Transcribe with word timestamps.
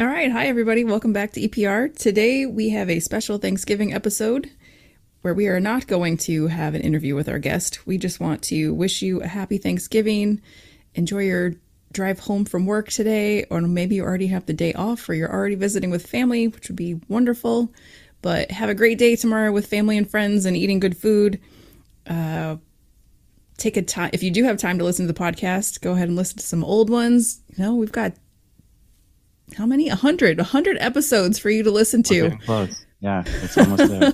All 0.00 0.08
right. 0.08 0.32
Hi, 0.32 0.48
everybody. 0.48 0.82
Welcome 0.82 1.12
back 1.12 1.30
to 1.32 1.40
EPR. 1.40 1.96
Today 1.96 2.46
we 2.46 2.70
have 2.70 2.90
a 2.90 2.98
special 2.98 3.38
Thanksgiving 3.38 3.94
episode 3.94 4.50
where 5.22 5.34
we 5.34 5.46
are 5.46 5.60
not 5.60 5.86
going 5.86 6.16
to 6.16 6.48
have 6.48 6.74
an 6.74 6.80
interview 6.80 7.14
with 7.14 7.28
our 7.28 7.38
guest. 7.38 7.86
We 7.86 7.96
just 7.96 8.18
want 8.18 8.42
to 8.44 8.74
wish 8.74 9.02
you 9.02 9.22
a 9.22 9.28
happy 9.28 9.56
Thanksgiving. 9.56 10.42
Enjoy 10.96 11.20
your 11.20 11.52
drive 11.92 12.18
home 12.18 12.44
from 12.44 12.66
work 12.66 12.88
today, 12.88 13.44
or 13.50 13.60
maybe 13.60 13.94
you 13.94 14.02
already 14.02 14.26
have 14.26 14.46
the 14.46 14.52
day 14.52 14.72
off 14.72 15.08
or 15.08 15.14
you're 15.14 15.32
already 15.32 15.54
visiting 15.54 15.92
with 15.92 16.08
family, 16.08 16.48
which 16.48 16.68
would 16.68 16.76
be 16.76 17.00
wonderful. 17.06 17.72
But 18.20 18.50
have 18.50 18.68
a 18.68 18.74
great 18.74 18.98
day 18.98 19.14
tomorrow 19.14 19.52
with 19.52 19.68
family 19.68 19.96
and 19.96 20.10
friends 20.10 20.44
and 20.44 20.56
eating 20.56 20.80
good 20.80 20.96
food. 20.96 21.40
Uh, 22.04 22.56
take 23.58 23.76
a 23.76 23.82
time 23.82 24.10
if 24.12 24.24
you 24.24 24.32
do 24.32 24.42
have 24.42 24.56
time 24.56 24.78
to 24.78 24.84
listen 24.84 25.06
to 25.06 25.12
the 25.12 25.18
podcast 25.18 25.80
go 25.80 25.92
ahead 25.92 26.08
and 26.08 26.16
listen 26.16 26.36
to 26.36 26.44
some 26.44 26.64
old 26.64 26.90
ones 26.90 27.40
you 27.48 27.62
know 27.62 27.72
we've 27.72 27.92
got 27.92 28.12
how 29.56 29.66
many? 29.66 29.88
A 29.88 29.94
hundred, 29.94 30.40
a 30.40 30.44
hundred 30.44 30.78
episodes 30.80 31.38
for 31.38 31.50
you 31.50 31.62
to 31.62 31.70
listen 31.70 32.02
to. 32.04 32.30
close. 32.44 32.84
Yeah, 33.00 33.22
it's 33.26 33.58
almost 33.58 33.88
there. 33.88 34.12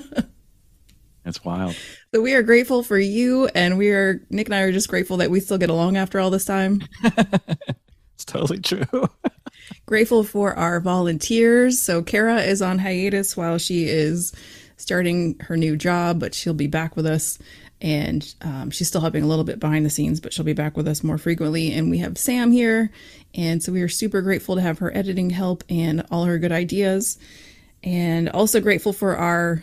it's 1.24 1.44
wild. 1.44 1.76
So 2.12 2.20
we 2.20 2.34
are 2.34 2.42
grateful 2.42 2.82
for 2.82 2.98
you, 2.98 3.46
and 3.54 3.78
we 3.78 3.90
are 3.90 4.26
Nick 4.30 4.48
and 4.48 4.54
I 4.54 4.62
are 4.62 4.72
just 4.72 4.88
grateful 4.88 5.18
that 5.18 5.30
we 5.30 5.40
still 5.40 5.58
get 5.58 5.70
along 5.70 5.96
after 5.96 6.18
all 6.18 6.30
this 6.30 6.44
time. 6.44 6.82
it's 7.04 8.24
totally 8.24 8.58
true. 8.58 9.08
grateful 9.86 10.24
for 10.24 10.54
our 10.54 10.80
volunteers. 10.80 11.78
So 11.78 12.02
Kara 12.02 12.42
is 12.42 12.60
on 12.60 12.78
hiatus 12.78 13.36
while 13.36 13.58
she 13.58 13.84
is 13.84 14.32
starting 14.76 15.38
her 15.40 15.56
new 15.56 15.76
job, 15.76 16.18
but 16.18 16.34
she'll 16.34 16.54
be 16.54 16.66
back 16.66 16.96
with 16.96 17.06
us 17.06 17.38
and 17.80 18.34
um, 18.42 18.70
she's 18.70 18.88
still 18.88 19.00
helping 19.00 19.22
a 19.22 19.26
little 19.26 19.44
bit 19.44 19.58
behind 19.58 19.86
the 19.86 19.90
scenes, 19.90 20.20
but 20.20 20.32
she'll 20.32 20.44
be 20.44 20.52
back 20.52 20.76
with 20.76 20.86
us 20.86 21.02
more 21.02 21.18
frequently. 21.18 21.72
And 21.72 21.90
we 21.90 21.98
have 21.98 22.18
Sam 22.18 22.52
here, 22.52 22.90
and 23.34 23.62
so 23.62 23.72
we 23.72 23.82
are 23.82 23.88
super 23.88 24.20
grateful 24.20 24.56
to 24.56 24.60
have 24.60 24.78
her 24.78 24.94
editing 24.94 25.30
help 25.30 25.64
and 25.68 26.04
all 26.10 26.24
her 26.24 26.38
good 26.38 26.52
ideas, 26.52 27.18
and 27.82 28.28
also 28.28 28.60
grateful 28.60 28.92
for 28.92 29.16
our 29.16 29.62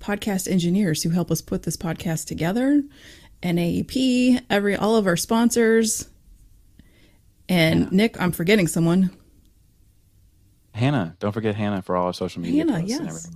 podcast 0.00 0.50
engineers 0.50 1.02
who 1.02 1.10
help 1.10 1.30
us 1.30 1.40
put 1.40 1.62
this 1.62 1.76
podcast 1.76 2.26
together, 2.26 2.82
NAEP, 3.42 4.40
every 4.50 4.74
all 4.74 4.96
of 4.96 5.06
our 5.06 5.16
sponsors, 5.16 6.08
and 7.48 7.82
yeah. 7.82 7.88
Nick. 7.92 8.20
I'm 8.20 8.32
forgetting 8.32 8.66
someone. 8.66 9.10
Hannah, 10.74 11.16
don't 11.20 11.32
forget 11.32 11.54
Hannah 11.54 11.82
for 11.82 11.96
all 11.96 12.06
our 12.06 12.14
social 12.14 12.42
media. 12.42 12.64
Hannah, 12.64 12.84
yes. 12.84 13.30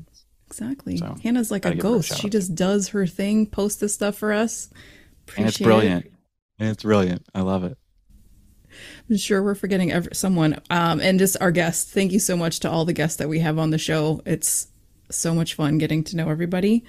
Exactly. 0.46 0.96
So, 0.96 1.16
Hannah's 1.22 1.50
like 1.50 1.64
a 1.64 1.74
ghost. 1.74 2.16
She 2.18 2.28
just 2.28 2.54
does 2.54 2.88
her 2.88 3.06
thing, 3.06 3.46
posts 3.46 3.80
this 3.80 3.94
stuff 3.94 4.16
for 4.16 4.32
us. 4.32 4.70
Appreciate 5.24 5.38
and 5.38 5.48
it's 5.48 5.58
brilliant. 5.58 6.04
It. 6.06 6.12
And 6.58 6.68
it's 6.70 6.82
brilliant. 6.82 7.26
I 7.34 7.40
love 7.40 7.64
it. 7.64 7.76
I'm 9.08 9.16
sure 9.16 9.42
we're 9.42 9.54
forgetting 9.54 9.90
every, 9.90 10.14
someone. 10.14 10.60
Um, 10.70 11.00
and 11.00 11.18
just 11.18 11.36
our 11.40 11.50
guests. 11.50 11.90
Thank 11.92 12.12
you 12.12 12.18
so 12.18 12.36
much 12.36 12.60
to 12.60 12.70
all 12.70 12.84
the 12.84 12.92
guests 12.92 13.16
that 13.18 13.28
we 13.28 13.40
have 13.40 13.58
on 13.58 13.70
the 13.70 13.78
show. 13.78 14.22
It's 14.24 14.68
so 15.10 15.34
much 15.34 15.54
fun 15.54 15.78
getting 15.78 16.04
to 16.04 16.16
know 16.16 16.28
everybody. 16.28 16.84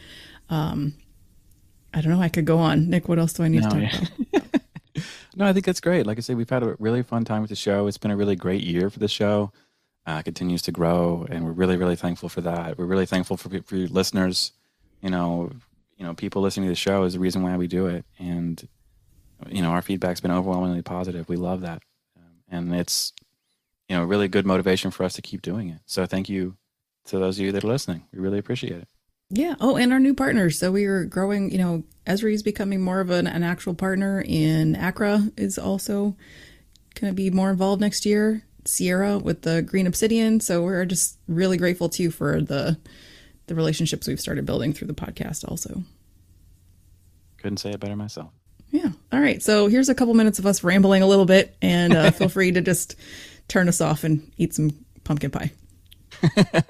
Um, 0.49 0.95
I 1.93 2.01
don't 2.01 2.11
know. 2.11 2.21
I 2.21 2.29
could 2.29 2.45
go 2.45 2.59
on. 2.59 2.89
Nick, 2.89 3.07
what 3.07 3.19
else 3.19 3.33
do 3.33 3.43
I 3.43 3.47
need 3.47 3.63
no, 3.63 3.69
to 3.69 3.87
talk 3.87 3.93
yeah. 3.93 4.39
about? 4.39 4.61
no, 5.35 5.45
I 5.45 5.53
think 5.53 5.65
that's 5.65 5.81
great. 5.81 6.05
Like 6.05 6.17
I 6.17 6.21
said, 6.21 6.37
we've 6.37 6.49
had 6.49 6.63
a 6.63 6.75
really 6.79 7.03
fun 7.03 7.25
time 7.25 7.41
with 7.41 7.49
the 7.49 7.55
show. 7.55 7.87
It's 7.87 7.97
been 7.97 8.11
a 8.11 8.17
really 8.17 8.35
great 8.35 8.63
year 8.63 8.89
for 8.89 8.99
the 8.99 9.07
show 9.07 9.51
uh, 10.07 10.21
continues 10.21 10.61
to 10.63 10.71
grow, 10.71 11.27
and 11.29 11.45
we're 11.45 11.51
really, 11.51 11.75
really 11.75 11.97
thankful 11.97 12.29
for 12.29 12.41
that. 12.41 12.77
We're 12.77 12.85
really 12.85 13.05
thankful 13.05 13.35
for 13.37 13.49
for 13.61 13.75
listeners. 13.75 14.53
You 15.01 15.09
know, 15.09 15.51
you 15.97 16.05
know, 16.05 16.13
people 16.13 16.41
listening 16.41 16.67
to 16.67 16.71
the 16.71 16.75
show 16.75 17.03
is 17.03 17.13
the 17.13 17.19
reason 17.19 17.43
why 17.43 17.57
we 17.57 17.67
do 17.67 17.87
it, 17.87 18.05
and 18.17 18.65
you 19.49 19.61
know, 19.61 19.69
our 19.69 19.81
feedback's 19.81 20.21
been 20.21 20.31
overwhelmingly 20.31 20.81
positive. 20.81 21.27
We 21.27 21.35
love 21.35 21.61
that, 21.61 21.83
um, 22.15 22.41
and 22.49 22.73
it's 22.73 23.11
you 23.89 23.95
know, 23.95 24.03
really 24.03 24.27
good 24.27 24.45
motivation 24.45 24.91
for 24.91 25.03
us 25.03 25.13
to 25.13 25.21
keep 25.21 25.41
doing 25.41 25.69
it. 25.69 25.81
So, 25.85 26.05
thank 26.05 26.29
you 26.29 26.55
to 27.05 27.19
those 27.19 27.37
of 27.37 27.45
you 27.45 27.51
that 27.51 27.63
are 27.63 27.67
listening. 27.67 28.05
We 28.13 28.19
really 28.19 28.39
appreciate 28.39 28.77
it. 28.77 28.87
Yeah. 29.29 29.55
Oh, 29.59 29.75
and 29.75 29.91
our 29.91 29.99
new 29.99 30.13
partners. 30.13 30.57
So 30.57 30.71
we 30.71 30.85
are 30.85 31.03
growing. 31.03 31.51
You 31.51 31.57
know, 31.57 31.83
Esri 32.05 32.33
is 32.33 32.43
becoming 32.43 32.81
more 32.81 33.01
of 33.01 33.09
an, 33.09 33.27
an 33.27 33.43
actual 33.43 33.73
partner, 33.73 34.23
and 34.27 34.77
Accra 34.77 35.31
is 35.35 35.57
also 35.57 36.15
going 36.95 37.11
to 37.11 37.15
be 37.15 37.29
more 37.29 37.49
involved 37.49 37.81
next 37.81 38.05
year. 38.05 38.46
Sierra 38.67 39.17
with 39.17 39.41
the 39.41 39.61
Green 39.61 39.87
Obsidian. 39.87 40.39
So 40.39 40.63
we're 40.63 40.85
just 40.85 41.17
really 41.27 41.57
grateful 41.57 41.89
too 41.89 42.11
for 42.11 42.41
the 42.41 42.77
the 43.47 43.55
relationships 43.55 44.07
we've 44.07 44.19
started 44.19 44.45
building 44.45 44.73
through 44.73 44.87
the 44.87 44.93
podcast 44.93 45.47
also. 45.47 45.83
Couldn't 47.37 47.57
say 47.57 47.71
it 47.71 47.79
better 47.79 47.95
myself. 47.95 48.31
Yeah. 48.71 48.89
All 49.13 49.21
right. 49.21 49.41
So 49.41 49.67
here's 49.67 49.89
a 49.89 49.95
couple 49.95 50.13
minutes 50.13 50.39
of 50.39 50.45
us 50.45 50.63
rambling 50.63 51.01
a 51.01 51.07
little 51.07 51.25
bit, 51.25 51.55
and 51.61 51.93
uh, 51.93 52.11
feel 52.11 52.29
free 52.29 52.51
to 52.51 52.61
just 52.61 52.95
turn 53.47 53.69
us 53.69 53.79
off 53.79 54.03
and 54.03 54.29
eat 54.37 54.53
some 54.53 54.71
pumpkin 55.03 55.31
pie. 55.31 55.51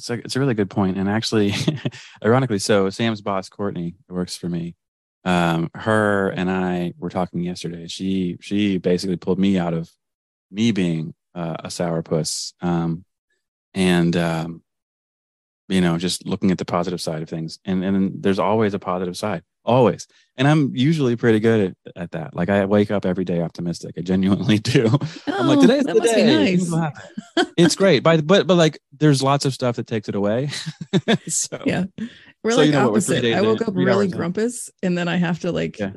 it's 0.00 0.08
a 0.10 0.14
it's 0.14 0.36
a 0.36 0.40
really 0.40 0.54
good 0.54 0.70
point. 0.70 0.96
And 0.96 1.08
actually, 1.08 1.52
ironically, 2.24 2.58
so 2.58 2.88
Sam's 2.88 3.20
boss 3.20 3.48
Courtney 3.48 3.96
works 4.08 4.36
for 4.36 4.48
me. 4.48 4.74
Um, 5.24 5.70
her 5.74 6.30
and 6.30 6.50
I 6.50 6.94
were 6.98 7.10
talking 7.10 7.42
yesterday. 7.42 7.86
She 7.86 8.38
she 8.40 8.78
basically 8.78 9.16
pulled 9.16 9.38
me 9.38 9.58
out 9.58 9.74
of 9.74 9.90
me 10.50 10.72
being 10.72 11.14
uh, 11.34 11.56
a 11.60 11.68
sourpuss, 11.68 12.54
um, 12.62 13.04
and 13.74 14.16
um, 14.16 14.62
you 15.68 15.82
know, 15.82 15.98
just 15.98 16.26
looking 16.26 16.50
at 16.50 16.56
the 16.56 16.64
positive 16.64 17.00
side 17.00 17.22
of 17.22 17.28
things. 17.28 17.58
And 17.66 17.84
and 17.84 18.22
there's 18.22 18.38
always 18.38 18.72
a 18.72 18.78
positive 18.78 19.18
side 19.18 19.42
always. 19.64 20.06
And 20.40 20.48
I'm 20.48 20.74
usually 20.74 21.16
pretty 21.16 21.38
good 21.38 21.76
at, 21.84 21.96
at 21.96 22.10
that. 22.12 22.34
Like 22.34 22.48
I 22.48 22.64
wake 22.64 22.90
up 22.90 23.04
every 23.04 23.26
day 23.26 23.42
optimistic. 23.42 23.96
I 23.98 24.00
genuinely 24.00 24.58
do. 24.58 24.88
Oh, 24.90 24.98
I'm 25.26 25.46
like, 25.46 25.58
oh, 25.58 25.60
today's 25.60 25.84
the 25.84 26.00
day. 26.00 26.56
Nice. 26.56 27.46
it's 27.58 27.76
great. 27.76 28.02
But, 28.02 28.26
but, 28.26 28.46
but 28.46 28.54
like, 28.54 28.78
there's 28.98 29.22
lots 29.22 29.44
of 29.44 29.52
stuff 29.52 29.76
that 29.76 29.86
takes 29.86 30.08
it 30.08 30.14
away. 30.14 30.48
so, 31.28 31.62
yeah. 31.66 31.84
We're 32.42 32.52
so, 32.52 32.56
like 32.56 32.66
you 32.68 32.72
know, 32.72 32.88
opposite. 32.88 33.22
I 33.22 33.42
woke 33.42 33.60
up 33.60 33.74
really 33.76 34.08
grumpus 34.08 34.70
and 34.82 34.96
then 34.96 35.08
I 35.08 35.16
have 35.16 35.40
to 35.40 35.52
like 35.52 35.78
yeah. 35.78 35.92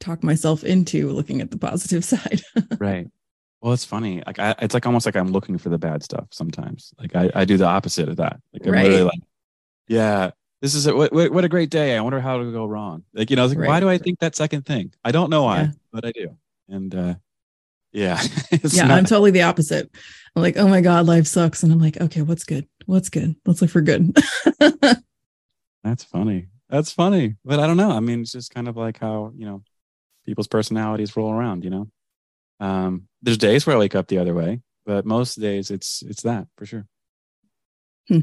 talk 0.00 0.22
myself 0.22 0.64
into 0.64 1.08
looking 1.08 1.40
at 1.40 1.50
the 1.50 1.56
positive 1.56 2.04
side. 2.04 2.42
right. 2.78 3.08
Well, 3.62 3.72
it's 3.72 3.86
funny. 3.86 4.22
Like 4.26 4.38
I, 4.38 4.54
it's 4.60 4.74
like 4.74 4.84
almost 4.84 5.06
like 5.06 5.16
I'm 5.16 5.32
looking 5.32 5.56
for 5.56 5.70
the 5.70 5.78
bad 5.78 6.02
stuff 6.02 6.26
sometimes. 6.30 6.92
Like 6.98 7.16
I, 7.16 7.30
I 7.34 7.44
do 7.46 7.56
the 7.56 7.64
opposite 7.64 8.10
of 8.10 8.16
that. 8.16 8.38
Like 8.52 8.66
I'm 8.66 8.72
right. 8.72 8.86
really 8.86 9.02
like, 9.04 9.20
yeah, 9.88 10.32
this 10.62 10.76
is 10.76 10.86
a, 10.86 10.94
what, 10.94 11.12
what 11.12 11.44
a 11.44 11.48
great 11.48 11.70
day. 11.70 11.96
I 11.96 12.00
wonder 12.00 12.20
how 12.20 12.38
it'll 12.38 12.52
go 12.52 12.64
wrong. 12.64 13.02
Like, 13.12 13.30
you 13.30 13.36
know, 13.36 13.46
like, 13.46 13.58
right. 13.58 13.66
why 13.66 13.80
do 13.80 13.88
I 13.88 13.98
think 13.98 14.20
that 14.20 14.36
second 14.36 14.64
thing? 14.64 14.94
I 15.04 15.10
don't 15.10 15.28
know 15.28 15.42
why, 15.42 15.62
yeah. 15.62 15.70
but 15.92 16.04
I 16.06 16.12
do. 16.12 16.36
And, 16.68 16.94
uh, 16.94 17.14
yeah. 17.90 18.22
yeah. 18.62 18.86
Not- 18.86 18.98
I'm 18.98 19.04
totally 19.04 19.32
the 19.32 19.42
opposite. 19.42 19.90
I'm 20.36 20.42
like, 20.42 20.56
oh 20.56 20.68
my 20.68 20.80
God, 20.80 21.06
life 21.06 21.26
sucks. 21.26 21.64
And 21.64 21.72
I'm 21.72 21.80
like, 21.80 22.00
okay, 22.00 22.22
what's 22.22 22.44
good? 22.44 22.68
What's 22.86 23.08
good? 23.08 23.34
Let's 23.44 23.60
look 23.60 23.72
for 23.72 23.80
good. 23.80 24.16
That's 25.82 26.04
funny. 26.04 26.46
That's 26.70 26.92
funny. 26.92 27.34
But 27.44 27.58
I 27.58 27.66
don't 27.66 27.76
know. 27.76 27.90
I 27.90 27.98
mean, 27.98 28.20
it's 28.20 28.32
just 28.32 28.54
kind 28.54 28.68
of 28.68 28.76
like 28.76 29.00
how, 29.00 29.32
you 29.36 29.44
know, 29.44 29.64
people's 30.24 30.46
personalities 30.46 31.16
roll 31.16 31.32
around, 31.32 31.64
you 31.64 31.70
know? 31.70 31.88
Um, 32.60 33.08
there's 33.20 33.36
days 33.36 33.66
where 33.66 33.74
I 33.74 33.80
wake 33.80 33.96
up 33.96 34.06
the 34.06 34.18
other 34.18 34.32
way, 34.32 34.60
but 34.86 35.04
most 35.04 35.40
days 35.40 35.72
it's, 35.72 36.02
it's 36.02 36.22
that 36.22 36.46
for 36.56 36.66
sure. 36.66 36.86
Hmm. 38.06 38.20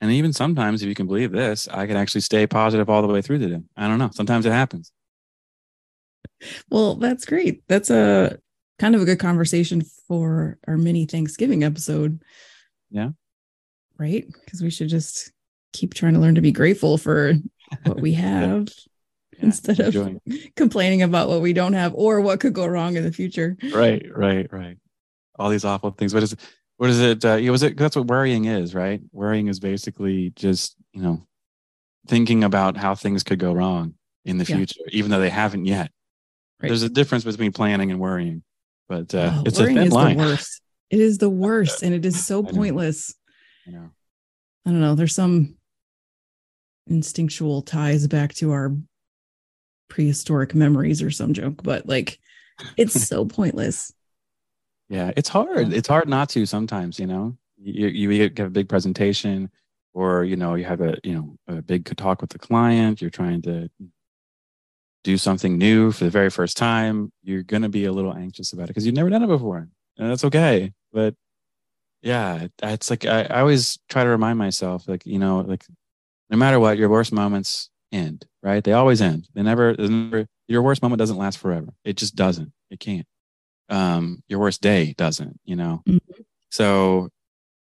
And 0.00 0.10
even 0.10 0.32
sometimes, 0.32 0.82
if 0.82 0.88
you 0.88 0.94
can 0.94 1.06
believe 1.06 1.30
this, 1.30 1.68
I 1.68 1.86
can 1.86 1.96
actually 1.96 2.22
stay 2.22 2.46
positive 2.46 2.88
all 2.88 3.02
the 3.02 3.08
way 3.08 3.20
through 3.20 3.38
the 3.38 3.48
day. 3.48 3.60
I 3.76 3.86
don't 3.86 3.98
know. 3.98 4.10
Sometimes 4.12 4.46
it 4.46 4.52
happens. 4.52 4.92
Well, 6.70 6.94
that's 6.94 7.26
great. 7.26 7.62
That's 7.68 7.90
a 7.90 8.38
kind 8.78 8.94
of 8.94 9.02
a 9.02 9.04
good 9.04 9.18
conversation 9.18 9.82
for 10.08 10.58
our 10.66 10.78
mini 10.78 11.04
Thanksgiving 11.04 11.64
episode. 11.64 12.22
Yeah. 12.90 13.10
Right? 13.98 14.26
Because 14.44 14.62
we 14.62 14.70
should 14.70 14.88
just 14.88 15.32
keep 15.74 15.92
trying 15.92 16.14
to 16.14 16.20
learn 16.20 16.36
to 16.36 16.40
be 16.40 16.52
grateful 16.52 16.96
for 16.96 17.34
what 17.84 18.00
we 18.00 18.12
have 18.14 18.68
yeah, 19.34 19.44
instead 19.44 19.80
of 19.80 20.18
complaining 20.56 21.02
about 21.02 21.28
what 21.28 21.42
we 21.42 21.52
don't 21.52 21.74
have 21.74 21.92
or 21.94 22.22
what 22.22 22.40
could 22.40 22.54
go 22.54 22.66
wrong 22.66 22.96
in 22.96 23.04
the 23.04 23.12
future. 23.12 23.56
Right, 23.72 24.04
right, 24.10 24.50
right. 24.50 24.78
All 25.38 25.50
these 25.50 25.66
awful 25.66 25.90
things. 25.90 26.14
But 26.14 26.22
it's 26.22 26.36
what 26.80 26.88
is 26.88 26.98
it? 26.98 27.22
Uh, 27.22 27.38
was 27.52 27.62
it? 27.62 27.76
That's 27.76 27.94
what 27.94 28.06
worrying 28.06 28.46
is, 28.46 28.74
right? 28.74 29.02
Worrying 29.12 29.48
is 29.48 29.60
basically 29.60 30.30
just 30.30 30.76
you 30.94 31.02
know 31.02 31.26
thinking 32.08 32.42
about 32.42 32.78
how 32.78 32.94
things 32.94 33.22
could 33.22 33.38
go 33.38 33.52
wrong 33.52 33.96
in 34.24 34.38
the 34.38 34.46
yeah. 34.46 34.56
future, 34.56 34.80
even 34.88 35.10
though 35.10 35.20
they 35.20 35.28
haven't 35.28 35.66
yet. 35.66 35.90
Right. 36.58 36.68
There's 36.68 36.82
a 36.82 36.88
difference 36.88 37.24
between 37.24 37.52
planning 37.52 37.90
and 37.90 38.00
worrying, 38.00 38.42
but 38.88 39.14
uh, 39.14 39.30
oh, 39.30 39.42
it's 39.44 39.58
a 39.58 39.66
thin 39.66 39.90
line. 39.90 40.16
The 40.16 40.24
worst. 40.24 40.62
It 40.88 41.00
is 41.00 41.18
the 41.18 41.28
worst, 41.46 41.82
and 41.82 41.92
it 41.92 42.06
is 42.06 42.24
so 42.24 42.42
I 42.46 42.50
pointless. 42.50 43.14
I 43.68 43.72
know. 43.72 43.90
I 44.64 44.70
don't 44.70 44.80
know. 44.80 44.94
There's 44.94 45.14
some 45.14 45.58
instinctual 46.86 47.60
ties 47.60 48.06
back 48.06 48.32
to 48.36 48.52
our 48.52 48.74
prehistoric 49.90 50.54
memories 50.54 51.02
or 51.02 51.10
some 51.10 51.34
joke, 51.34 51.62
but 51.62 51.86
like 51.86 52.18
it's 52.78 53.06
so 53.06 53.26
pointless. 53.26 53.92
Yeah, 54.90 55.12
it's 55.16 55.28
hard. 55.30 55.72
It's 55.72 55.88
hard 55.88 56.08
not 56.08 56.28
to 56.30 56.44
sometimes, 56.46 56.98
you 56.98 57.06
know. 57.06 57.38
You 57.56 57.88
you 57.88 58.22
have 58.36 58.48
a 58.48 58.50
big 58.50 58.68
presentation 58.68 59.50
or 59.94 60.24
you 60.24 60.36
know, 60.36 60.54
you 60.56 60.64
have 60.64 60.80
a, 60.80 60.98
you 61.04 61.14
know, 61.14 61.36
a 61.48 61.62
big 61.62 61.84
talk 61.96 62.20
with 62.20 62.30
the 62.30 62.38
client, 62.38 63.00
you're 63.00 63.10
trying 63.10 63.42
to 63.42 63.70
do 65.04 65.16
something 65.16 65.56
new 65.56 65.92
for 65.92 66.04
the 66.04 66.10
very 66.10 66.30
first 66.30 66.56
time, 66.56 67.10
you're 67.22 67.42
going 67.42 67.62
to 67.62 67.68
be 67.68 67.86
a 67.86 67.92
little 67.92 68.14
anxious 68.14 68.52
about 68.52 68.64
it 68.64 68.68
because 68.68 68.84
you've 68.84 68.94
never 68.94 69.08
done 69.10 69.22
it 69.22 69.28
before. 69.28 69.68
And 69.96 70.10
that's 70.10 70.24
okay. 70.24 70.72
But 70.92 71.14
yeah, 72.02 72.48
it's 72.62 72.90
like 72.90 73.06
I, 73.06 73.22
I 73.24 73.40
always 73.40 73.78
try 73.90 74.04
to 74.04 74.10
remind 74.10 74.38
myself, 74.38 74.88
like, 74.88 75.06
you 75.06 75.18
know, 75.18 75.40
like 75.40 75.64
no 76.30 76.36
matter 76.38 76.60
what, 76.60 76.78
your 76.78 76.88
worst 76.90 77.12
moments 77.12 77.70
end, 77.92 78.26
right? 78.42 78.64
They 78.64 78.72
always 78.72 79.02
end. 79.02 79.28
They 79.34 79.42
never, 79.42 79.74
never 79.76 80.26
your 80.48 80.62
worst 80.62 80.82
moment 80.82 80.98
doesn't 81.00 81.18
last 81.18 81.38
forever. 81.38 81.68
It 81.84 81.96
just 81.96 82.16
doesn't. 82.16 82.52
It 82.70 82.80
can't. 82.80 83.06
Um, 83.70 84.22
your 84.28 84.40
worst 84.40 84.60
day 84.60 84.94
doesn't, 84.96 85.38
you 85.44 85.56
know? 85.56 85.82
Mm-hmm. 85.88 86.22
So 86.50 87.08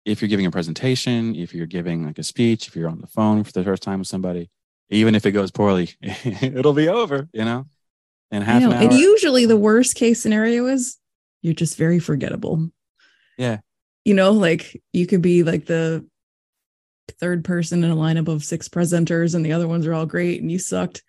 if 0.05 0.23
you're 0.23 0.29
giving 0.29 0.47
a 0.47 0.50
presentation, 0.50 1.35
if 1.35 1.53
you're 1.53 1.67
giving 1.67 2.06
like 2.06 2.19
a 2.19 2.23
speech, 2.23 2.69
if 2.69 2.77
you're 2.77 2.89
on 2.89 3.00
the 3.00 3.06
phone 3.06 3.45
for 3.45 3.53
the 3.53 3.65
first 3.65 3.83
time 3.83 3.99
with 3.99 4.09
somebody, 4.09 4.50
even 4.91 5.15
if 5.15 5.27
it 5.27 5.33
goes 5.33 5.50
poorly, 5.50 5.91
it'll 6.03 6.73
be 6.73 6.89
over, 6.89 7.29
you 7.33 7.45
know? 7.45 7.67
And 8.31 8.45
half 8.45 8.62
know, 8.62 8.71
an 8.71 8.77
hour. 8.77 8.83
And 8.83 8.93
usually 8.93 9.47
the 9.47 9.56
worst 9.56 9.95
case 9.97 10.23
scenario 10.23 10.67
is 10.67 10.99
you're 11.43 11.55
just 11.55 11.77
very 11.77 11.99
forgettable. 11.99 12.71
Yeah. 13.37 13.59
You 14.05 14.15
know, 14.15 14.33
like 14.33 14.81
you 14.93 15.06
could 15.06 15.23
be 15.23 15.43
like 15.43 15.67
the 15.67 16.06
third 17.21 17.44
person 17.44 17.85
in 17.85 17.91
a 17.91 17.97
lineup 17.97 18.29
of 18.29 18.44
six 18.44 18.69
presenters 18.69 19.35
and 19.35 19.44
the 19.44 19.53
other 19.53 19.69
ones 19.69 19.87
are 19.87 19.94
all 19.94 20.06
great 20.06 20.41
and 20.41 20.51
you 20.51 20.59
sucked. 20.59 21.03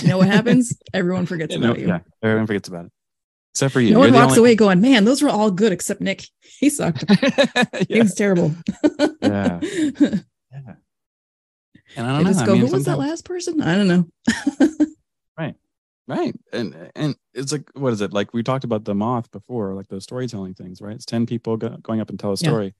You 0.00 0.08
know 0.08 0.18
what 0.18 0.28
happens? 0.28 0.78
everyone 0.94 1.26
forgets 1.26 1.54
about 1.54 1.76
no, 1.76 1.82
you. 1.82 1.88
Yeah, 1.88 2.00
everyone 2.22 2.46
forgets 2.46 2.68
about 2.68 2.86
it. 2.86 2.92
Except 3.54 3.72
for 3.72 3.80
you. 3.80 3.94
No 3.94 4.00
one 4.00 4.12
walks 4.12 4.32
only... 4.32 4.40
away 4.40 4.56
going, 4.56 4.80
man, 4.80 5.04
those 5.04 5.22
were 5.22 5.28
all 5.28 5.48
good 5.48 5.70
except 5.70 6.00
Nick. 6.00 6.26
He 6.40 6.68
sucked. 6.68 7.04
He 7.88 8.00
was 8.00 8.14
terrible. 8.14 8.54
yeah. 9.22 9.60
Yeah. 10.52 10.74
And 11.96 12.06
I 12.06 12.12
don't 12.12 12.22
know. 12.22 12.30
Just 12.30 12.46
go, 12.46 12.52
I 12.52 12.54
mean, 12.54 12.66
who 12.68 12.72
was 12.72 12.84
that 12.84 12.96
last 12.96 13.24
person? 13.24 13.60
I 13.60 13.74
don't 13.74 13.88
know. 13.88 14.06
right. 15.38 15.56
Right. 16.06 16.32
And 16.52 16.92
and 16.94 17.16
it's 17.32 17.50
like 17.50 17.68
what 17.74 17.92
is 17.92 18.00
it? 18.00 18.12
Like 18.12 18.32
we 18.32 18.44
talked 18.44 18.62
about 18.62 18.84
the 18.84 18.94
moth 18.94 19.32
before, 19.32 19.74
like 19.74 19.88
those 19.88 20.04
storytelling 20.04 20.54
things, 20.54 20.80
right? 20.80 20.94
It's 20.94 21.04
10 21.04 21.26
people 21.26 21.56
go, 21.56 21.70
going 21.82 22.00
up 22.00 22.08
and 22.10 22.20
tell 22.20 22.30
a 22.30 22.36
story. 22.36 22.66
Yeah. 22.66 22.70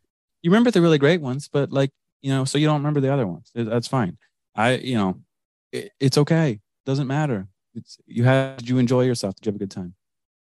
You 0.43 0.51
remember 0.53 0.71
the 0.71 0.83
really 0.83 0.99
great 0.99 1.21
ones, 1.21 1.49
but 1.49 1.73
like, 1.73 1.91
you 2.23 2.31
know, 2.31 2.45
so 2.45 2.59
you 2.59 2.69
don't 2.69 2.79
remember 2.79 3.01
the 3.01 3.13
other 3.13 3.27
ones. 3.27 3.51
That's 3.57 3.89
fine. 3.89 4.19
I, 4.55 4.77
you 4.77 4.95
know, 4.95 5.21
it, 5.73 5.91
it's 5.99 6.19
okay. 6.19 6.61
Doesn't 6.87 7.09
matter. 7.09 7.49
It's 7.75 7.99
you 8.07 8.23
had 8.23 8.59
did 8.59 8.69
you 8.69 8.79
enjoy 8.79 9.03
yourself? 9.03 9.35
Did 9.35 9.47
you 9.47 9.51
have 9.51 9.57
a 9.57 9.59
good 9.59 9.73
time? 9.73 9.95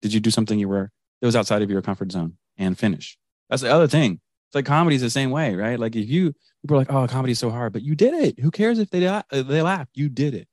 Did 0.05 0.13
you 0.13 0.21
do 0.21 0.31
something 0.31 0.59
you 0.59 0.69
were 0.69 0.91
that 1.23 1.27
was 1.27 1.35
outside 1.35 1.63
of 1.63 1.71
your 1.71 1.81
comfort 1.81 2.13
zone 2.13 2.35
and 2.59 2.77
finish? 2.77 3.17
That's 3.49 3.63
the 3.63 3.73
other 3.73 3.89
thing. 3.89 4.21
It's 4.49 4.55
like 4.55 4.67
comedy 4.67 4.97
is 4.97 5.01
the 5.01 5.09
same 5.09 5.31
way, 5.31 5.55
right? 5.55 5.81
Like 5.81 5.97
if 5.97 6.07
you 6.07 6.35
people 6.61 6.77
are 6.77 6.81
like, 6.81 6.93
oh, 6.93 7.07
comedy 7.07 7.33
is 7.33 7.39
so 7.39 7.49
hard, 7.49 7.73
but 7.73 7.81
you 7.81 7.95
did 7.95 8.13
it. 8.13 8.39
Who 8.39 8.51
cares 8.51 8.79
if 8.79 8.91
they 8.91 9.01
they 9.01 9.63
laugh? 9.63 9.89
You 9.95 10.11
did 10.11 10.35
it. 10.35 10.49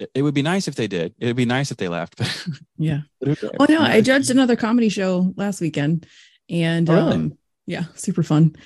it. 0.00 0.10
It 0.16 0.22
would 0.22 0.34
be 0.34 0.42
nice 0.42 0.66
if 0.66 0.74
they 0.74 0.88
did. 0.88 1.14
It 1.20 1.26
would 1.26 1.36
be 1.36 1.44
nice 1.44 1.70
if 1.70 1.76
they 1.76 1.86
laughed. 1.86 2.20
yeah. 2.76 3.02
oh 3.24 3.66
no, 3.68 3.82
I 3.82 4.00
judged 4.00 4.32
another 4.32 4.56
comedy 4.56 4.88
show 4.88 5.32
last 5.36 5.60
weekend, 5.60 6.04
and 6.50 6.90
oh, 6.90 6.94
really? 6.94 7.12
um, 7.12 7.38
yeah, 7.66 7.84
super 7.94 8.24
fun. 8.24 8.56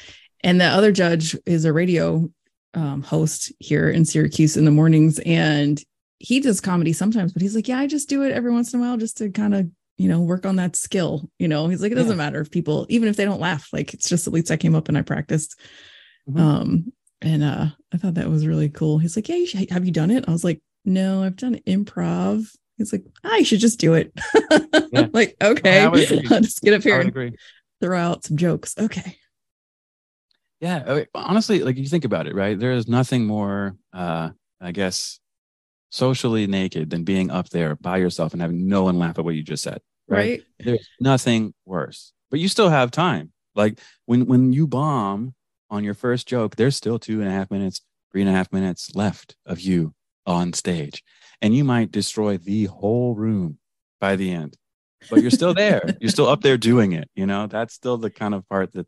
And 0.42 0.58
the 0.58 0.64
other 0.64 0.92
judge 0.92 1.36
is 1.44 1.66
a 1.66 1.74
radio 1.74 2.26
um, 2.72 3.02
host 3.02 3.52
here 3.58 3.90
in 3.90 4.06
Syracuse 4.06 4.56
in 4.56 4.64
the 4.64 4.70
mornings, 4.70 5.18
and 5.26 5.78
he 6.20 6.40
does 6.40 6.62
comedy 6.62 6.94
sometimes, 6.94 7.34
but 7.34 7.42
he's 7.42 7.54
like, 7.54 7.68
yeah, 7.68 7.80
I 7.80 7.86
just 7.86 8.08
do 8.08 8.22
it 8.22 8.32
every 8.32 8.50
once 8.50 8.72
in 8.72 8.80
a 8.80 8.82
while 8.82 8.96
just 8.96 9.18
to 9.18 9.28
kind 9.28 9.54
of 9.54 9.70
you 10.00 10.08
know, 10.08 10.20
work 10.20 10.46
on 10.46 10.56
that 10.56 10.76
skill. 10.76 11.28
You 11.38 11.46
know, 11.46 11.68
he's 11.68 11.82
like, 11.82 11.92
it 11.92 11.96
doesn't 11.96 12.12
yeah. 12.12 12.16
matter 12.16 12.40
if 12.40 12.50
people, 12.50 12.86
even 12.88 13.06
if 13.06 13.16
they 13.16 13.26
don't 13.26 13.38
laugh, 13.38 13.68
like 13.70 13.92
it's 13.92 14.08
just 14.08 14.26
at 14.26 14.32
least 14.32 14.50
I 14.50 14.56
came 14.56 14.74
up 14.74 14.88
and 14.88 14.96
I 14.96 15.02
practiced. 15.02 15.60
Mm-hmm. 16.26 16.40
Um, 16.40 16.92
and 17.20 17.44
uh, 17.44 17.66
I 17.92 17.96
thought 17.98 18.14
that 18.14 18.30
was 18.30 18.46
really 18.46 18.70
cool. 18.70 18.96
He's 18.96 19.14
like, 19.14 19.28
yeah, 19.28 19.36
you 19.36 19.46
should, 19.46 19.68
have 19.70 19.84
you 19.84 19.92
done 19.92 20.10
it? 20.10 20.24
I 20.26 20.30
was 20.30 20.42
like, 20.42 20.62
no, 20.86 21.22
I've 21.22 21.36
done 21.36 21.60
improv. 21.66 22.46
He's 22.78 22.94
like, 22.94 23.04
I 23.22 23.42
should 23.42 23.60
just 23.60 23.78
do 23.78 23.92
it. 23.92 24.12
Yeah. 24.92 25.06
like, 25.12 25.36
okay, 25.40 25.80
I'll 25.84 25.92
just 25.92 26.62
get 26.62 26.74
up 26.74 26.82
here 26.82 26.98
and 26.98 27.36
throw 27.80 27.96
out 27.96 28.24
some 28.24 28.36
jokes. 28.36 28.74
Okay. 28.76 29.18
Yeah, 30.60 31.04
honestly, 31.14 31.62
like 31.62 31.76
you 31.76 31.86
think 31.86 32.04
about 32.04 32.26
it, 32.26 32.34
right? 32.34 32.58
There 32.58 32.72
is 32.72 32.88
nothing 32.88 33.24
more, 33.24 33.76
uh, 33.92 34.30
I 34.60 34.72
guess, 34.72 35.20
socially 35.90 36.46
naked 36.46 36.90
than 36.90 37.04
being 37.04 37.30
up 37.30 37.48
there 37.50 37.76
by 37.76 37.98
yourself 37.98 38.32
and 38.32 38.40
having 38.40 38.68
no 38.68 38.84
one 38.84 38.98
laugh 38.98 39.18
at 39.18 39.24
what 39.24 39.34
you 39.34 39.42
just 39.42 39.62
said 39.62 39.80
right? 40.10 40.18
right? 40.18 40.42
There's 40.58 40.88
nothing 41.00 41.54
worse. 41.64 42.12
But 42.30 42.40
you 42.40 42.48
still 42.48 42.68
have 42.68 42.90
time. 42.90 43.32
Like 43.54 43.78
when 44.06 44.26
when 44.26 44.52
you 44.52 44.66
bomb 44.66 45.34
on 45.70 45.84
your 45.84 45.94
first 45.94 46.28
joke, 46.28 46.56
there's 46.56 46.76
still 46.76 46.98
two 46.98 47.20
and 47.20 47.28
a 47.28 47.32
half 47.32 47.50
minutes, 47.50 47.80
three 48.12 48.20
and 48.20 48.30
a 48.30 48.34
half 48.34 48.52
minutes 48.52 48.94
left 48.94 49.36
of 49.46 49.60
you 49.60 49.94
on 50.26 50.52
stage. 50.52 51.02
And 51.40 51.54
you 51.54 51.64
might 51.64 51.90
destroy 51.90 52.36
the 52.36 52.66
whole 52.66 53.14
room 53.14 53.58
by 54.00 54.16
the 54.16 54.30
end. 54.30 54.56
But 55.08 55.22
you're 55.22 55.30
still 55.30 55.54
there. 55.54 55.82
you're 56.00 56.10
still 56.10 56.28
up 56.28 56.42
there 56.42 56.58
doing 56.58 56.92
it. 56.92 57.08
You 57.14 57.26
know, 57.26 57.46
that's 57.46 57.74
still 57.74 57.96
the 57.96 58.10
kind 58.10 58.34
of 58.34 58.48
part 58.48 58.72
that 58.72 58.86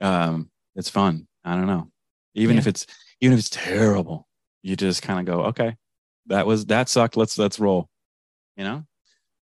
um 0.00 0.50
it's 0.76 0.90
fun. 0.90 1.26
I 1.44 1.54
don't 1.54 1.66
know. 1.66 1.90
Even 2.34 2.56
yeah. 2.56 2.60
if 2.60 2.66
it's 2.66 2.86
even 3.20 3.32
if 3.32 3.40
it's 3.40 3.50
terrible, 3.50 4.28
you 4.62 4.76
just 4.76 5.02
kind 5.02 5.18
of 5.18 5.34
go, 5.34 5.46
okay, 5.46 5.74
that 6.28 6.46
was 6.46 6.66
that 6.66 6.88
sucked. 6.88 7.16
Let's 7.16 7.38
let's 7.38 7.58
roll. 7.58 7.88
You 8.56 8.64
know? 8.64 8.84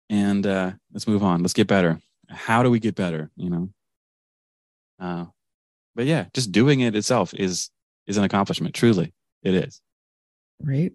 and 0.10 0.46
uh, 0.46 0.72
let's 0.94 1.08
move 1.08 1.24
on. 1.24 1.42
Let's 1.42 1.54
get 1.54 1.68
better. 1.68 2.00
How 2.30 2.64
do 2.64 2.72
we 2.72 2.80
get 2.80 2.96
better? 2.96 3.32
You 3.36 3.50
know. 3.50 3.70
Uh, 5.00 5.26
but 5.96 6.06
yeah, 6.06 6.26
just 6.34 6.52
doing 6.52 6.82
it 6.82 6.96
itself 6.96 7.34
is 7.34 7.70
is 8.08 8.18
an 8.18 8.24
accomplishment. 8.24 8.76
Truly, 8.76 9.14
it 9.44 9.54
is. 9.54 9.82
Right. 10.62 10.94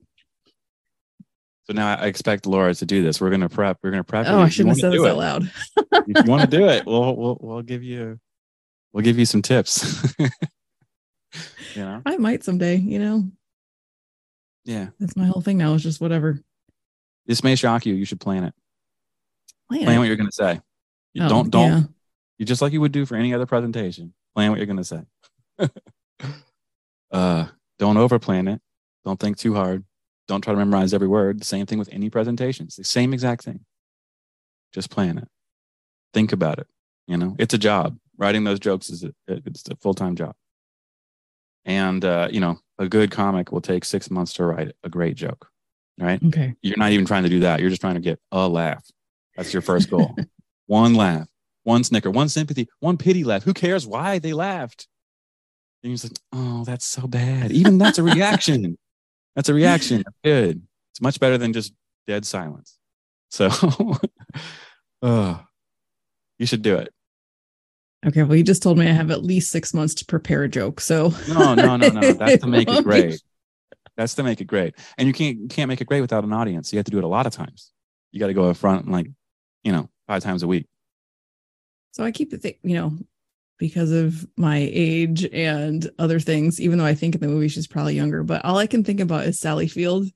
So 1.65 1.75
now 1.75 1.95
I 1.95 2.07
expect 2.07 2.47
Laura 2.47 2.75
to 2.75 2.87
do 2.87 3.03
this. 3.03 3.21
We're 3.21 3.31
gonna 3.31 3.49
prep. 3.49 3.79
We're 3.83 3.91
gonna 3.91 4.05
prep. 4.05 4.27
Oh, 4.29 4.41
I 4.41 4.49
shouldn't 4.49 4.77
have 4.77 4.81
said 4.81 4.93
this 4.93 5.05
out 5.05 5.17
loud. 5.17 5.51
if 5.77 6.25
you 6.25 6.31
want 6.31 6.43
to 6.43 6.57
do 6.57 6.67
it, 6.69 6.87
we'll 6.87 7.17
we'll 7.17 7.39
we'll 7.41 7.63
give 7.63 7.83
you 7.83 8.19
we'll 8.93 9.05
give 9.05 9.19
you 9.19 9.27
some 9.27 9.43
tips. 9.43 10.15
you 10.19 10.29
know, 11.77 12.03
I 12.07 12.17
might 12.17 12.45
someday. 12.45 12.77
You 12.77 12.99
know. 12.99 13.31
Yeah, 14.71 14.89
that's 15.01 15.17
my 15.17 15.27
whole 15.27 15.43
thing 15.43 15.59
now. 15.59 15.75
Is 15.75 15.83
just 15.83 16.01
whatever. 16.01 16.41
This 17.27 17.43
may 17.43 17.57
shock 17.57 17.87
you. 17.87 17.95
You 17.95 18.05
should 18.05 18.21
plan 18.21 18.45
it 18.45 18.55
plan, 19.71 19.85
plan 19.85 19.99
what 19.99 20.07
you're 20.07 20.17
going 20.17 20.29
to 20.29 20.35
say. 20.35 20.61
You 21.15 21.25
oh, 21.25 21.29
don't 21.29 21.51
don't 21.51 21.71
yeah. 21.71 21.83
you 22.39 22.47
just 22.47 22.63
like 22.63 22.73
you 22.73 22.81
would 22.81 22.93
do 22.93 23.07
for 23.07 23.17
any 23.17 23.35
other 23.35 23.47
presentation. 23.47 24.15
Plan 24.35 24.51
what 24.51 24.59
you're 24.59 24.67
going 24.67 24.77
to 24.77 24.85
say. 24.85 25.03
uh, 27.11 27.47
don't 27.79 27.97
overplan 27.97 28.55
it. 28.55 28.61
Don't 29.05 29.19
think 29.19 29.37
too 29.37 29.55
hard. 29.55 29.85
Don't 30.29 30.43
try 30.43 30.53
to 30.53 30.59
memorize 30.59 30.95
every 30.95 31.09
word. 31.09 31.41
The 31.41 31.45
same 31.45 31.67
thing 31.67 31.79
with 31.79 31.89
any 31.91 32.11
presentations. 32.11 32.77
The 32.77 32.85
same 32.85 33.13
exact 33.13 33.43
thing. 33.45 33.65
Just 34.73 34.91
plan 34.91 35.19
it. 35.19 35.29
Think 36.15 36.33
about 36.33 36.59
it. 36.59 36.69
You 37.09 37.17
know, 37.17 37.35
it's 37.39 37.55
a 37.55 37.59
job. 37.59 37.97
Writing 38.19 38.45
those 38.45 38.61
jokes 38.61 38.91
is 38.91 39.03
a, 39.03 39.13
it's 39.27 39.69
a 39.69 39.77
full 39.77 39.95
time 39.95 40.15
job. 40.15 40.35
And 41.65 42.05
uh, 42.05 42.29
you 42.31 42.41
know, 42.41 42.59
a 42.81 42.89
good 42.89 43.11
comic 43.11 43.53
will 43.53 43.61
take 43.61 43.85
six 43.85 44.11
months 44.11 44.33
to 44.33 44.45
write 44.45 44.73
a 44.83 44.89
great 44.89 45.15
joke. 45.15 45.49
Right? 45.99 46.21
Okay. 46.25 46.55
You're 46.63 46.79
not 46.79 46.93
even 46.93 47.05
trying 47.05 47.25
to 47.25 47.29
do 47.29 47.41
that. 47.41 47.61
You're 47.61 47.69
just 47.69 47.83
trying 47.83 47.95
to 47.95 48.01
get 48.01 48.19
a 48.33 48.49
laugh. 48.49 48.85
That's 49.37 49.53
your 49.53 49.61
first 49.61 49.91
goal. 49.91 50.17
one 50.67 50.95
laugh, 50.95 51.29
one 51.63 51.85
snicker, 51.85 52.11
one 52.11 52.31
sympathy, 52.31 52.69
one 52.81 52.97
pity 52.97 53.23
laugh. 53.23 53.43
Who 53.43 53.53
cares 53.53 53.87
why 53.87 54.19
they 54.19 54.33
laughed? 54.33 54.89
And 55.83 55.91
you're 55.91 55.97
just 55.97 56.05
like, 56.05 56.19
oh, 56.33 56.65
that's 56.65 56.87
so 56.87 57.07
bad. 57.07 57.53
Even 57.53 57.77
that's 57.77 57.99
a 57.99 58.03
reaction. 58.03 58.79
that's 59.37 59.51
a 59.51 59.55
reaction. 59.55 60.03
Good. 60.25 60.63
It's 60.93 61.03
much 61.03 61.21
better 61.21 61.37
than 61.37 61.53
just 61.53 61.75
dead 62.07 62.25
silence. 62.25 62.79
So, 63.31 63.51
oh, 65.03 65.45
you 66.39 66.47
should 66.47 66.63
do 66.63 66.77
it. 66.77 66.93
Okay, 68.07 68.23
well, 68.23 68.37
you 68.37 68.43
just 68.43 68.63
told 68.63 68.79
me 68.79 68.89
I 68.89 68.93
have 68.93 69.11
at 69.11 69.23
least 69.23 69.51
six 69.51 69.75
months 69.75 69.95
to 69.95 70.07
prepare 70.07 70.43
a 70.43 70.49
joke. 70.49 70.81
So 70.81 71.13
no, 71.29 71.55
no, 71.55 71.77
no, 71.77 71.89
no. 71.89 72.13
That's 72.13 72.43
to 72.43 72.47
make 72.47 72.69
it 72.69 72.83
great. 72.85 73.21
That's 73.97 74.15
to 74.15 74.23
make 74.23 74.41
it 74.41 74.47
great. 74.47 74.75
And 74.97 75.07
you 75.07 75.13
can't 75.13 75.39
you 75.39 75.49
can't 75.49 75.69
make 75.69 75.81
it 75.81 75.87
great 75.87 76.01
without 76.01 76.25
an 76.25 76.33
audience. 76.33 76.73
You 76.73 76.79
have 76.79 76.87
to 76.87 76.91
do 76.91 76.99
it 76.99 77.05
a 77.05 77.09
lot 77.09 77.27
of 77.27 77.33
times. 77.33 77.73
You 78.13 78.21
got 78.21 78.29
to 78.29 78.35
go 78.35 78.49
up 78.49 78.57
front 78.57 78.85
and 78.85 78.93
like 78.93 79.07
you 79.63 79.73
know, 79.73 79.89
five 80.07 80.23
times 80.23 80.43
a 80.43 80.49
week. 80.49 80.67
So 81.93 82.05
I 82.05 82.13
keep 82.13 82.31
the 82.31 82.39
thing, 82.39 82.55
you 82.63 82.75
know, 82.75 82.97
because 83.59 83.91
of 83.91 84.27
my 84.37 84.69
age 84.73 85.27
and 85.33 85.89
other 85.99 86.21
things, 86.21 86.61
even 86.61 86.79
though 86.79 86.85
I 86.85 86.95
think 86.95 87.15
in 87.15 87.21
the 87.21 87.29
movie 87.29 87.49
she's 87.49 87.67
probably 87.67 87.95
younger, 87.95 88.23
but 88.23 88.45
all 88.45 88.59
I 88.59 88.67
can 88.67 88.85
think 88.85 89.01
about 89.01 89.27
is 89.27 89.39
Sally 89.39 89.69
Field 89.69 90.07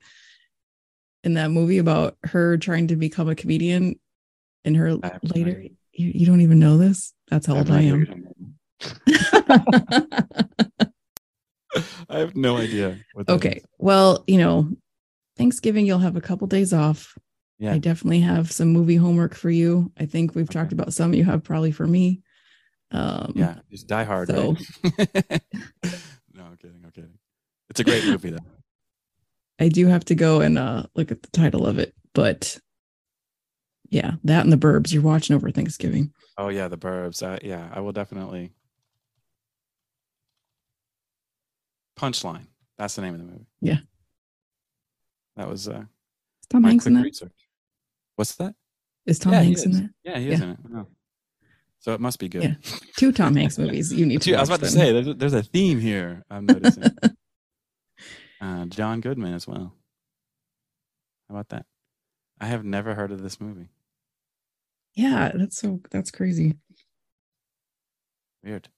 in 1.24 1.34
that 1.34 1.50
movie 1.50 1.78
about 1.78 2.16
her 2.24 2.56
trying 2.56 2.88
to 2.88 2.96
become 2.96 3.28
a 3.28 3.34
comedian 3.34 3.98
in 4.64 4.74
her 4.74 4.94
later. 4.94 5.64
You, 5.96 6.10
you, 6.14 6.26
don't 6.26 6.40
even 6.40 6.58
know 6.58 6.78
this? 6.78 7.12
That's 7.30 7.46
how 7.46 7.56
old 7.56 7.70
I 7.70 7.82
am. 7.82 8.24
I 12.08 12.18
have 12.18 12.36
no 12.36 12.56
idea. 12.56 12.98
okay. 13.28 13.56
Is. 13.56 13.64
Well, 13.78 14.24
you 14.26 14.38
know, 14.38 14.68
Thanksgiving, 15.36 15.86
you'll 15.86 15.98
have 15.98 16.16
a 16.16 16.20
couple 16.20 16.46
days 16.46 16.72
off 16.72 17.16
Yeah. 17.58 17.72
I 17.72 17.78
definitely 17.78 18.20
have 18.20 18.52
some 18.52 18.68
movie 18.68 18.96
homework 18.96 19.34
for 19.34 19.50
you. 19.50 19.92
I 19.98 20.06
think 20.06 20.34
we've 20.34 20.50
talked 20.50 20.72
about 20.72 20.92
some 20.92 21.14
you 21.14 21.24
have 21.24 21.42
probably 21.42 21.72
for 21.72 21.86
me. 21.86 22.22
Um, 22.90 23.32
Yeah, 23.34 23.56
just 23.70 23.88
Die 23.88 24.04
Hard. 24.04 24.28
So- 24.28 24.56
right? 24.98 25.42
no, 26.32 26.44
I'm 26.44 26.56
kidding. 26.56 26.80
I'm 26.84 26.90
kidding. 26.92 27.18
It's 27.70 27.80
a 27.80 27.84
great 27.84 28.04
movie, 28.04 28.30
though. 28.30 28.38
I 29.58 29.68
do 29.68 29.86
have 29.86 30.04
to 30.06 30.14
go 30.14 30.40
and 30.40 30.58
uh, 30.58 30.84
look 30.94 31.10
at 31.12 31.22
the 31.22 31.30
title 31.30 31.66
of 31.66 31.78
it, 31.78 31.94
but 32.12 32.58
yeah, 33.94 34.12
that 34.24 34.42
and 34.42 34.52
the 34.52 34.56
Burbs 34.56 34.92
you're 34.92 35.02
watching 35.02 35.36
over 35.36 35.50
Thanksgiving. 35.50 36.12
Oh 36.36 36.48
yeah, 36.48 36.66
The 36.68 36.76
Burbs. 36.76 37.22
Uh, 37.22 37.38
yeah, 37.42 37.70
I 37.72 37.80
will 37.80 37.92
definitely. 37.92 38.52
Punchline. 41.98 42.46
That's 42.76 42.94
the 42.96 43.02
name 43.02 43.14
of 43.14 43.20
the 43.20 43.26
movie. 43.26 43.46
Yeah. 43.60 43.78
That 45.36 45.48
was 45.48 45.68
uh, 45.68 45.84
Is 46.42 46.46
Tom 46.50 46.64
Hanks 46.64 46.86
in 46.86 46.94
that? 46.94 47.02
research. 47.04 47.32
What's 48.16 48.34
that? 48.36 48.54
Is 49.06 49.18
Tom 49.20 49.32
Yeah, 49.32 49.42
Hanks 49.42 49.62
in 49.64 49.70
is. 49.70 49.80
that? 49.80 49.90
Yeah, 50.02 50.18
he 50.18 50.30
is 50.30 50.40
Yeah. 50.40 50.44
in 50.46 50.50
it. 50.80 50.86
So 51.78 51.92
it 51.92 52.00
must 52.00 52.18
be 52.18 52.28
good. 52.28 52.42
Yeah. 52.42 52.54
Two 52.96 53.12
Tom 53.12 53.36
Hanks 53.36 53.58
movies 53.58 53.92
you 53.92 54.06
need 54.06 54.22
to. 54.22 54.34
I 54.34 54.40
was 54.40 54.48
about 54.48 54.60
to 54.60 54.70
say 54.70 54.92
there's 54.92 55.06
a, 55.06 55.14
there's 55.14 55.34
a 55.34 55.42
theme 55.42 55.78
here. 55.78 56.24
I'm 56.30 56.46
noticing. 56.46 56.84
uh, 58.40 58.64
John 58.66 59.00
Goodman 59.00 59.34
as 59.34 59.46
well. 59.46 59.74
How 61.28 61.36
about 61.36 61.50
that? 61.50 61.66
I 62.40 62.46
have 62.46 62.64
never 62.64 62.94
heard 62.94 63.12
of 63.12 63.22
this 63.22 63.40
movie. 63.40 63.68
Yeah, 64.94 65.32
that's 65.34 65.58
so 65.58 65.80
that's 65.90 66.10
crazy. 66.10 66.56
Weird. 68.42 68.68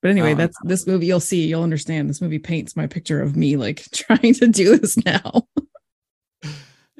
But 0.00 0.12
anyway, 0.12 0.32
Um, 0.32 0.38
that's 0.38 0.56
this 0.62 0.86
movie. 0.86 1.06
You'll 1.06 1.20
see, 1.20 1.46
you'll 1.46 1.62
understand. 1.62 2.08
This 2.08 2.20
movie 2.20 2.38
paints 2.38 2.76
my 2.76 2.86
picture 2.86 3.20
of 3.20 3.36
me 3.36 3.56
like 3.56 3.84
trying 3.92 4.34
to 4.34 4.46
do 4.48 4.76
this 4.78 4.96
now. 5.04 5.46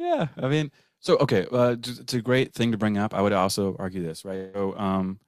Yeah, 0.00 0.28
I 0.36 0.46
mean, 0.48 0.70
so 1.00 1.16
okay, 1.18 1.44
uh, 1.50 1.72
it's 1.72 2.14
a 2.14 2.22
great 2.22 2.54
thing 2.54 2.70
to 2.70 2.78
bring 2.78 2.96
up. 2.96 3.12
I 3.14 3.20
would 3.20 3.32
also 3.32 3.74
argue 3.80 4.00
this, 4.00 4.24
right? 4.24 4.50
So, 4.54 4.78
um, 4.78 5.18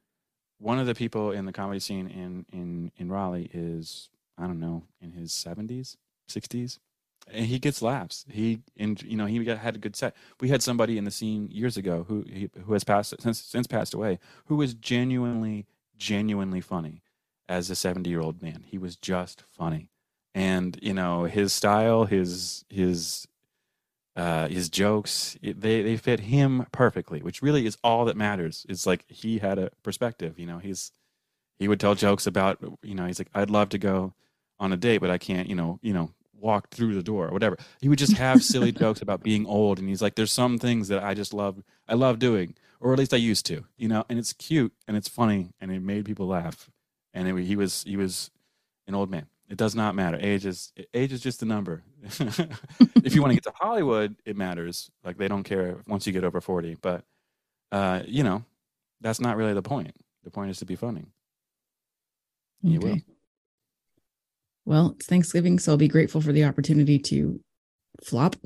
one 0.59 0.79
of 0.79 0.87
the 0.87 0.95
people 0.95 1.33
in 1.33 1.45
the 1.45 1.53
comedy 1.53 1.81
scene 1.81 2.09
in 2.09 2.47
in 2.53 2.93
in 2.97 3.11
Raleigh 3.11 3.51
is 3.53 4.11
I 4.39 4.47
don't 4.47 4.61
know 4.61 4.85
in 5.01 5.11
his 5.11 5.33
seventies, 5.33 5.97
sixties, 6.29 6.79
and 7.29 7.47
he 7.47 7.59
gets 7.59 7.83
laughs. 7.83 8.25
He 8.31 8.61
and 8.77 9.01
you 9.03 9.17
know 9.17 9.27
he 9.27 9.43
got, 9.45 9.59
had 9.59 9.77
a 9.77 9.79
good 9.79 9.97
set. 9.97 10.17
We 10.41 10.49
had 10.49 10.63
somebody 10.63 10.99
in 10.99 11.05
the 11.05 11.11
scene 11.11 11.49
years 11.51 11.77
ago 11.77 12.05
who 12.09 12.23
he, 12.29 12.51
who 12.65 12.73
has 12.73 12.85
passed 12.85 13.15
since 13.21 13.41
since 13.41 13.67
passed 13.67 13.95
away, 13.95 14.19
who 14.47 14.57
was 14.57 14.75
genuinely 14.75 15.67
genuinely 15.97 16.61
funny 16.61 17.03
as 17.49 17.71
a 17.71 17.75
seventy 17.77 18.11
year 18.11 18.21
old 18.21 18.43
man. 18.43 18.65
He 18.67 18.79
was 18.79 18.97
just 18.97 19.45
funny, 19.49 19.91
and 20.35 20.79
you 20.83 20.95
know 20.95 21.25
his 21.25 21.53
style, 21.53 22.05
his 22.07 22.65
his 22.69 23.27
uh, 24.17 24.49
his 24.49 24.69
jokes 24.69 25.37
it- 25.43 25.61
they 25.61 25.83
they 25.83 25.97
fit 25.97 26.21
him 26.21 26.67
perfectly, 26.73 27.21
which 27.23 27.43
really 27.43 27.67
is 27.67 27.79
all 27.85 28.05
that 28.07 28.17
matters. 28.17 28.67
It's 28.69 28.87
like 28.87 29.05
he 29.09 29.39
had 29.39 29.59
a 29.59 29.71
perspective. 29.83 30.39
You 30.39 30.47
know, 30.47 30.59
he's 30.59 30.93
he 31.59 31.69
would 31.69 31.81
tell 31.81 31.95
jokes 31.95 32.27
about 32.27 32.59
you 32.83 32.95
know 32.95 33.07
he's 33.07 33.21
like 33.21 33.31
I'd 33.35 33.51
love 33.51 33.71
to 33.71 33.79
go 33.79 34.15
on 34.61 34.73
a 34.73 34.77
date, 34.77 34.99
but 34.99 35.11
I 35.11 35.19
can't. 35.19 35.49
You 35.49 35.57
know, 35.57 35.79
you 35.83 35.93
know 35.95 36.13
walk 36.41 36.71
through 36.71 36.95
the 36.95 37.03
door 37.03 37.29
or 37.29 37.33
whatever. 37.33 37.57
He 37.81 37.89
would 37.89 37.99
just 37.99 38.17
have 38.17 38.43
silly 38.43 38.73
jokes 38.83 39.03
about 39.03 39.23
being 39.23 39.47
old, 39.47 39.79
and 39.79 39.89
he's 39.89 40.03
like, 40.03 40.15
there's 40.15 40.33
some 40.33 40.59
things 40.59 40.89
that 40.89 41.03
I 41.03 41.15
just 41.15 41.35
love. 41.35 41.63
I 41.89 41.95
love 41.95 42.19
doing, 42.19 42.55
or 42.81 42.93
at 42.93 42.99
least 42.99 43.15
I 43.15 43.19
used 43.19 43.47
to. 43.47 43.65
You 43.77 43.89
know, 43.89 44.05
and 44.09 44.19
it's 44.19 44.33
cute 44.33 44.73
and 44.87 44.97
it's 44.97 45.09
funny 45.09 45.53
and 45.61 45.71
it 45.71 45.83
made 45.83 46.05
people 46.05 46.27
laugh. 46.27 46.71
And 47.13 47.29
it, 47.29 47.45
he 47.45 47.57
was 47.57 47.85
he 47.85 47.97
was 47.97 48.31
an 48.87 48.95
old 48.95 49.11
man. 49.11 49.27
It 49.49 49.57
does 49.57 49.75
not 49.75 49.97
matter. 49.97 50.17
Age 50.21 50.47
is 50.47 50.73
age 50.95 51.13
is 51.13 51.21
just 51.21 51.43
a 51.43 51.45
number. 51.45 51.83
if 52.05 53.15
you 53.15 53.21
want 53.21 53.33
to 53.33 53.35
get 53.35 53.45
to 53.45 53.53
Hollywood, 53.57 54.15
it 54.25 54.37
matters. 54.37 54.91
Like 55.05 55.19
they 55.19 55.27
don't 55.27 55.43
care 55.43 55.79
once 55.89 56.07
you 56.07 56.13
get 56.13 56.25
over 56.25 56.41
forty. 56.41 56.77
But 56.81 57.05
uh, 57.73 58.03
you 58.07 58.23
know, 58.23 58.45
that's 59.01 59.21
not 59.21 59.37
really 59.37 59.55
the 59.55 59.63
point. 59.63 59.97
The 60.23 60.31
point 60.31 60.51
is 60.51 60.59
to 60.59 60.67
be 60.67 60.77
funny. 60.77 61.07
You 62.63 62.79
will. 62.79 62.99
Well, 64.65 64.95
it's 64.97 65.07
Thanksgiving, 65.07 65.59
so 65.59 65.73
I'll 65.73 65.79
be 65.79 65.89
grateful 65.89 66.21
for 66.21 66.33
the 66.33 66.45
opportunity 66.45 66.99
to 66.99 67.41
flop. 68.05 68.37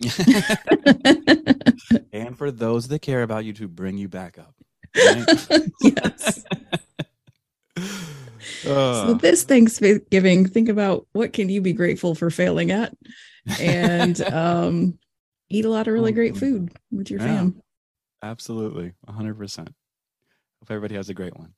and 2.12 2.36
for 2.36 2.50
those 2.50 2.88
that 2.88 3.00
care 3.02 3.22
about 3.22 3.44
you 3.44 3.52
to 3.54 3.68
bring 3.68 3.96
you 3.96 4.08
back 4.08 4.38
up. 4.38 4.54
right? 4.96 5.26
yes. 5.82 6.44
So 7.76 8.72
Uh, 8.72 9.14
this 9.14 9.44
Thanksgiving, 9.44 10.46
think 10.46 10.68
about 10.68 11.06
what 11.12 11.32
can 11.32 11.48
you 11.48 11.60
be 11.60 11.72
grateful 11.72 12.14
for 12.14 12.30
failing 12.30 12.70
at, 12.70 12.94
and 13.60 14.20
um, 14.32 14.98
eat 15.50 15.64
a 15.64 15.70
lot 15.70 15.86
of 15.86 15.94
really 15.94 16.12
great 16.12 16.36
food 16.36 16.72
with 16.90 17.10
your 17.10 17.20
Yeah. 17.20 17.26
fam. 17.26 17.62
absolutely, 18.22 18.92
hundred 19.08 19.36
percent. 19.38 19.68
Hope 20.60 20.70
everybody 20.70 20.94
has 20.96 21.08
a 21.10 21.14
great 21.14 21.36
one. 21.36 21.52